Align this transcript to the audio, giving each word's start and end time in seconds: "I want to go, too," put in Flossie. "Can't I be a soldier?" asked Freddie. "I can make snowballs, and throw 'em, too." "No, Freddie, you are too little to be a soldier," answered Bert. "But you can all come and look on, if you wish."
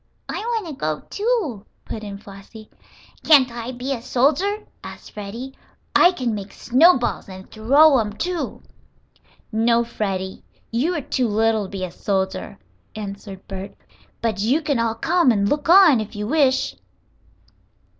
"I 0.27 0.37
want 0.39 0.65
to 0.65 0.73
go, 0.73 1.03
too," 1.11 1.63
put 1.85 2.03
in 2.03 2.17
Flossie. 2.17 2.71
"Can't 3.23 3.51
I 3.51 3.71
be 3.71 3.93
a 3.93 4.01
soldier?" 4.01 4.65
asked 4.83 5.11
Freddie. 5.11 5.53
"I 5.95 6.11
can 6.11 6.33
make 6.33 6.53
snowballs, 6.53 7.29
and 7.29 7.51
throw 7.51 7.99
'em, 7.99 8.13
too." 8.13 8.63
"No, 9.51 9.83
Freddie, 9.83 10.41
you 10.71 10.95
are 10.95 11.01
too 11.01 11.27
little 11.27 11.65
to 11.65 11.69
be 11.69 11.83
a 11.83 11.91
soldier," 11.91 12.57
answered 12.95 13.47
Bert. 13.47 13.75
"But 14.23 14.41
you 14.41 14.61
can 14.63 14.79
all 14.79 14.95
come 14.95 15.31
and 15.31 15.47
look 15.47 15.69
on, 15.69 15.99
if 15.99 16.15
you 16.15 16.25
wish." 16.25 16.75